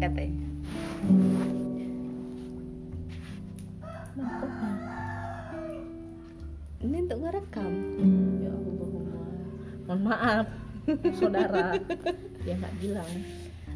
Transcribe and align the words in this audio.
katanya 0.00 0.48
ini 6.80 6.96
untuk 7.04 7.18
ngerekam 7.20 7.72
ya 8.40 8.50
Allah 8.50 8.88
mohon 9.84 10.00
maaf 10.00 10.46
saudara 11.20 11.76
ya 12.48 12.56
nggak 12.56 12.74
bilang 12.80 13.12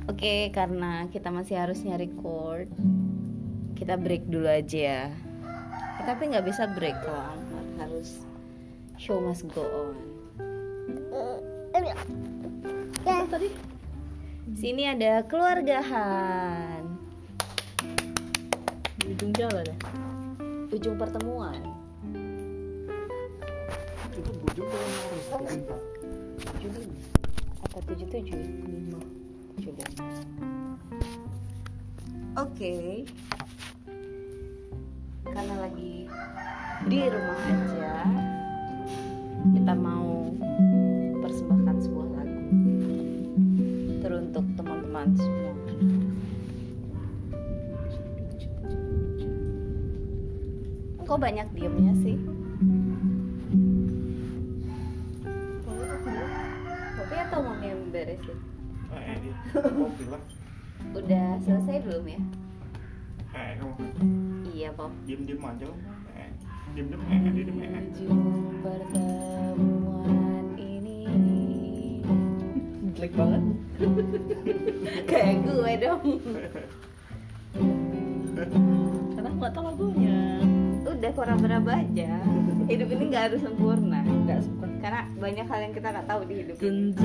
Oke, 0.05 0.53
karena 0.53 1.09
kita 1.09 1.33
masih 1.33 1.57
harusnya 1.57 1.97
record, 1.97 2.69
kita 3.73 3.97
break 3.97 4.29
dulu 4.29 4.45
aja. 4.45 5.09
Eh, 5.97 6.05
tapi 6.05 6.29
nggak 6.29 6.45
bisa 6.45 6.69
break 6.77 6.93
kalau 7.01 7.25
Anwar. 7.25 7.65
harus 7.81 8.21
show 9.01 9.17
must 9.25 9.49
go 9.49 9.65
on. 9.65 9.97
apa 13.05 13.25
tadi 13.33 13.49
Sini 14.53 14.85
ada 14.85 15.25
keluargahan, 15.25 16.85
di 19.01 19.17
ujung 19.17 19.33
jalan 19.33 19.65
ya 19.65 19.77
ujung 20.75 20.99
pertemuan. 20.99 21.61
itu 24.15 24.31
bujuk 24.31 24.67
kalau 24.71 24.87
harus 24.87 25.27
perintah 25.27 25.81
Tujuh. 26.39 26.87
Apa 27.67 27.79
tujuh 27.91 28.07
tujuh? 28.11 28.39
Lima. 28.39 29.01
Tujuh 29.59 29.73
lima. 29.75 30.07
Oke. 32.39 33.07
Karena 35.27 35.55
lagi 35.67 36.07
di 36.87 37.01
rumah 37.11 37.41
aja, 37.43 37.95
kita 39.51 39.73
mau 39.75 40.31
teman-teman 44.95 45.11
semua. 45.19 45.53
Kok 51.05 51.19
banyak 51.19 51.47
diemnya 51.53 51.93
sih? 52.01 52.17
Kopi 56.95 57.17
atau 57.19 57.39
mau 57.43 57.59
yang 57.59 57.91
beresin? 57.91 58.39
eh 58.95 59.19
Udah 60.99 61.27
selesai 61.43 61.83
belum 61.83 62.05
ya? 62.07 62.21
eh 63.35 63.59
kamu 63.59 63.75
Iya, 64.55 64.71
Pop. 64.79 64.95
diem 65.03 65.27
diem 65.27 65.43
aja 65.43 65.67
eh 66.15 66.31
diem 66.79 66.87
diem 66.87 67.03
eh 67.03 67.19
diem 67.35 67.51
diem 67.51 67.59
eh 67.67 67.83
jelek 73.05 73.13
banget. 73.21 73.43
Kayak 75.13 75.37
gue 75.45 75.73
dong. 75.77 76.05
Karena 79.13 79.29
aku 79.29 79.37
nggak 79.37 79.53
tahu 79.53 79.65
lagunya. 79.69 80.21
Udah 80.89 81.13
kurang 81.13 81.39
berapa 81.45 81.71
aja. 81.85 82.13
Hidup 82.65 82.89
ini 82.97 83.05
gak 83.13 83.25
harus 83.29 83.45
sempurna 83.45 84.01
nggak 84.01 84.41
suka 84.41 84.65
Karena 84.81 85.05
banyak 85.21 85.45
hal 85.45 85.61
yang 85.69 85.75
kita 85.77 85.89
gak 85.93 86.09
tahu 86.09 86.21
di 86.25 86.35
hidup 86.41 86.57
ini 86.65 86.97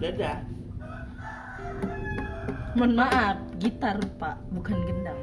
dadah. 0.00 0.40
Mohon 2.72 2.92
maaf 3.04 3.36
gitar 3.60 4.00
pak. 4.16 4.40
Bukan 4.48 4.78
gendang. 4.88 5.20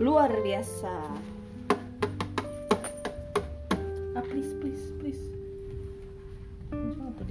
Luar 0.00 0.28
biasa. 0.44 0.94
Ah 4.16 4.24
please 4.28 4.52
please 4.60 4.84
please. 5.00 5.24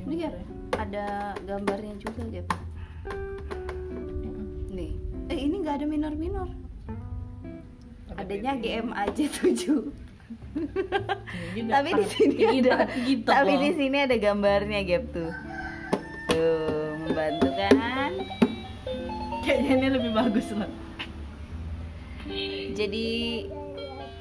Lihat 0.09 0.33
motornya? 0.33 0.57
ada 0.79 1.37
gambarnya 1.45 1.93
juga 2.01 2.23
gitu 2.33 2.57
Mm-mm. 4.25 4.73
Nih. 4.73 4.97
Eh 5.29 5.37
ini 5.37 5.61
gak 5.61 5.81
ada 5.81 5.85
minor-minor. 5.85 6.49
Ada 6.49 6.68
Adanya 8.19 8.51
BB. 8.59 8.63
GM 8.67 8.87
aja 8.91 9.23
7 9.31 11.55
Ini 11.55 11.69
Tapi 11.71 11.89
di 11.95 12.05
sini 12.11 12.35
Ini 12.35 12.67
ada 12.67 12.91
gitu 13.07 13.29
Tapi 13.31 13.53
di 13.55 13.71
sini 13.79 13.97
ada 14.03 14.15
gambarnya 14.19 14.83
Gap 14.83 15.03
tuh. 15.15 15.31
Tuh 16.27 16.99
membantu 17.07 17.47
kan? 17.55 18.11
Kayaknya 19.47 19.71
ini 19.71 19.87
lebih 19.95 20.11
bagus 20.11 20.51
loh 20.51 20.67
Jadi 22.75 23.07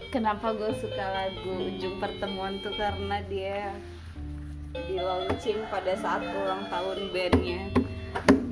kenapa 0.09 0.57
gue 0.57 0.73
suka 0.81 1.05
lagu 1.13 1.69
ujung 1.69 2.01
pertemuan 2.01 2.57
tuh? 2.65 2.73
Karena 2.73 3.21
dia 3.27 3.77
di 4.73 4.97
launching 4.97 5.61
pada 5.69 5.93
saat 5.97 6.25
ulang 6.25 6.65
tahun 6.73 7.13
bandnya 7.13 7.69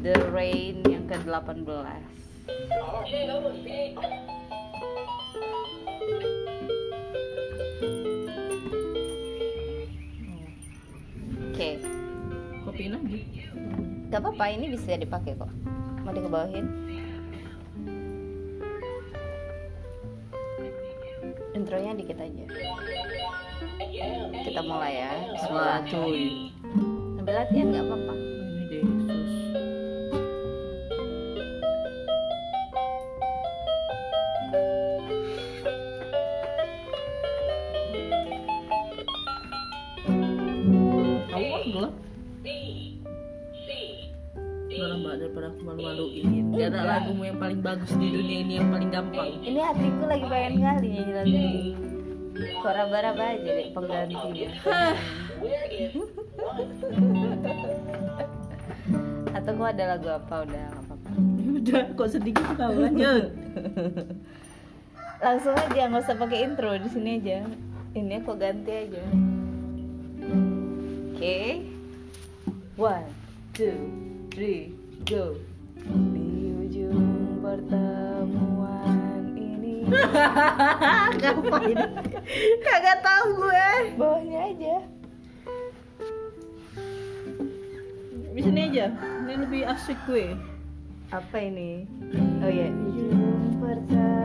The 0.04 0.16
Rain 0.32 0.84
yang 0.84 1.08
ke-18 1.08 1.64
apa-apa 14.26 14.50
ini 14.59 14.75
bisa 14.75 14.98
dipakai 14.98 15.38
kok. 15.38 15.47
Mau 16.03 16.10
dikebawahin? 16.10 16.66
Intronya 21.54 21.94
dikit 21.94 22.19
aja. 22.19 22.44
Kita 24.42 24.60
mulai 24.66 24.98
ya. 24.98 25.14
Bismillah 25.31 25.78
cuy. 25.87 26.50
Sambil 27.14 27.34
latihan 27.38 27.70
gak 27.70 27.87
apa-apa. 27.87 28.14
Kamu 41.31 41.47
kan 41.78 41.94
daripada 45.16 45.47
aku 45.53 45.60
malu-maluin. 45.65 46.53
Ada 46.54 46.81
lagumu 46.84 47.22
yang 47.25 47.38
paling 47.41 47.60
bagus 47.65 47.91
di 47.97 48.06
dunia 48.12 48.38
ini 48.44 48.54
yang 48.60 48.69
paling 48.71 48.91
gampang. 48.93 49.28
Ini 49.41 49.60
hatiku 49.60 50.04
lagi 50.04 50.25
pengen 50.28 50.53
kali 50.60 50.88
nyanyi 50.93 51.12
lagu 51.12 51.37
ini. 51.37 51.75
Kok 52.37 52.72
raba-raba 52.72 53.25
aja 53.32 53.50
deh 53.50 53.69
penggantinya. 53.72 54.49
Atau 59.32 59.53
kok 59.56 59.69
ada 59.72 59.84
lagu 59.97 60.09
apa? 60.12 60.34
Udah 60.44 60.65
gak 60.69 60.82
apa-apa. 60.84 61.09
Udah 61.56 61.82
kok 61.97 62.09
sedih 62.12 62.32
gitu 62.37 62.53
kau 62.56 62.76
lanjut. 62.76 63.25
Langsung 65.16 65.56
aja 65.56 65.88
nggak 65.88 66.03
usah 66.05 66.16
pakai 66.21 66.38
intro 66.44 66.76
di 66.76 66.88
sini 66.93 67.10
aja. 67.25 67.41
Ini 67.97 68.21
aku 68.21 68.37
ganti 68.37 68.72
aja. 68.72 69.05
Oke. 71.16 71.65
One, 72.76 73.08
two, 73.56 73.73
three, 74.29 74.76
go 75.04 75.37
Di 75.84 76.31
ujung 76.64 77.38
pertemuan 77.44 79.34
ini. 79.37 79.84
Ngapain? 81.20 81.78
Kagak 82.64 82.98
tahu 83.04 83.26
gue. 83.44 83.69
Bawahnya 84.00 84.40
aja. 84.50 84.76
Di 88.32 88.40
sini 88.40 88.60
aja. 88.72 88.87
Ini 89.26 89.34
lebih 89.44 89.62
asik 89.69 89.98
gue. 90.08 90.32
Apa 91.14 91.38
ini? 91.38 91.87
Oh 92.42 92.50
ya 92.50 92.66
Ujung 92.66 93.62
pertemuan 93.62 94.15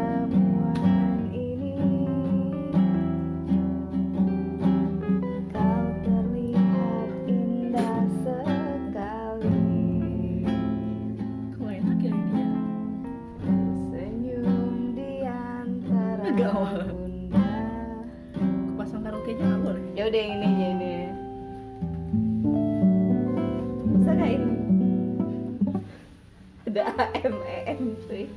Ini? 26.72 26.80
ada 26.80 27.04
AMEM 27.20 28.00
cuy 28.08 28.32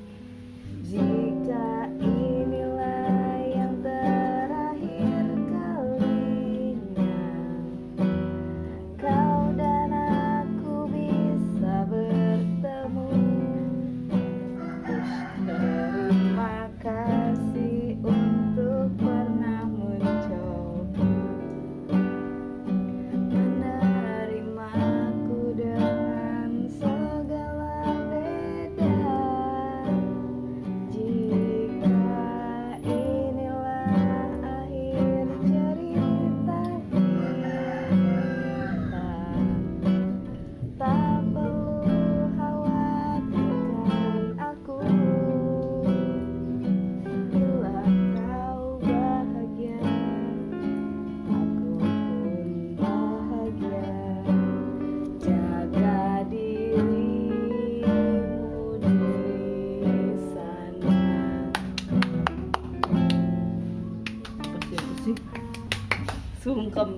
jika 0.83 1.74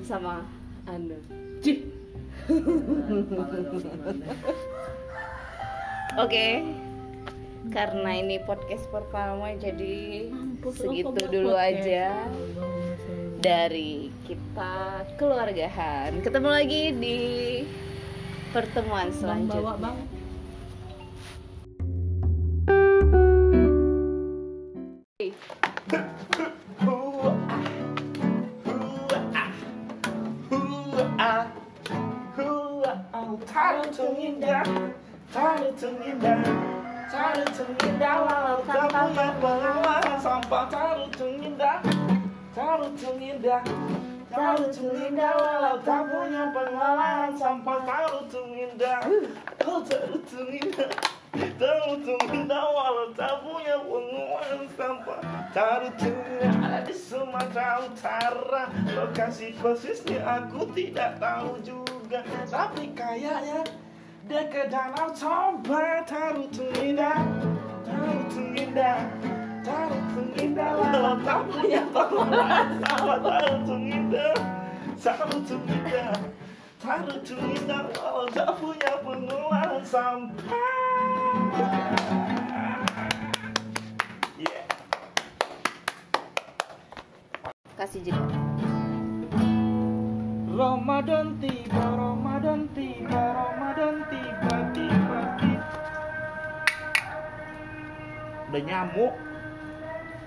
Sama 0.02 0.42
Anda 0.86 1.18
Cih. 1.62 1.78
Oke 6.16 6.62
Karena 7.66 8.10
ini 8.14 8.38
podcast 8.46 8.86
pertama 8.94 9.50
jadi 9.58 10.30
Mampus, 10.30 10.78
segitu 10.78 11.18
dulu 11.26 11.50
buat 11.50 11.66
aja 11.66 12.14
podcast? 12.14 13.42
dari 13.42 14.10
kita 14.26 15.06
keluargahan. 15.18 16.18
Ketemu 16.22 16.48
lagi 16.50 16.82
di 16.94 17.18
pertemuan 18.50 19.10
Bang 19.10 19.18
selanjutnya. 19.18 19.62
bawa 19.62 19.74
bang. 19.78 19.96
Taruh 33.86 34.18
indah, 34.18 34.66
taruh 35.30 35.70
indah, 36.02 36.42
taruh 37.06 37.70
indah 37.86 38.16
walau 38.18 38.58
tak 38.66 38.90
punya 38.90 39.30
pengalaman 39.38 40.18
sampah 40.18 40.66
taruh 40.66 41.06
indah, 41.22 41.78
taruh 42.50 42.90
indah, 43.14 43.62
taruh 44.26 44.90
indah 44.90 45.32
walau 45.38 45.78
tak 45.86 46.02
punya 46.02 46.50
pengalaman 46.50 47.30
sampah 47.38 47.78
taruh 47.86 48.26
indah, 48.58 49.00
oh 49.62 49.78
taruh 49.86 50.50
indah. 50.50 50.90
Taruh 51.56 52.00
indah 52.34 52.64
walau 52.66 53.14
pengalaman 53.14 54.66
sampah. 54.74 55.20
Taruh 55.54 55.94
indah 56.02 56.52
ada 56.58 56.80
di 56.82 56.94
Sumatera 56.96 57.86
Utara 57.86 58.66
lokasi 58.92 59.54
persisnya 59.54 60.26
aku 60.26 60.74
tidak 60.74 61.22
tahu 61.22 61.62
juga 61.62 61.95
tapi 62.46 62.94
kayaknya 62.94 63.66
dekat 64.30 64.70
danau 64.70 65.10
Toba 65.10 66.06
taruh 66.06 66.46
indah 66.78 67.18
taruh 67.82 68.54
indah 68.54 68.98
taruh 69.66 70.30
indah 70.38 70.70
walau 70.78 71.18
tak 71.26 71.40
punya 71.50 71.82
pengalaman 71.90 72.78
sampah 72.78 73.18
taruh 73.18 73.82
indah 73.82 74.34
taruh 75.02 75.42
indah 75.66 76.14
taruh 76.78 77.18
indah 77.26 77.82
walau 77.90 78.26
tak 78.30 78.50
punya 78.54 78.92
pengolahan 79.02 79.82
sampah 79.82 80.74
Yeah. 84.36 84.68
Kasih 87.74 88.00
jeda. 88.04 88.55
Ramadan 90.86 91.34
tiba, 91.42 91.82
Ramadan 91.98 92.70
tiba, 92.70 93.18
Ramadan 93.34 94.06
tiba, 94.06 94.54
tiba, 94.70 95.18
tiba. 95.34 95.66
Udah 98.46 98.62
nyamuk. 98.62 99.10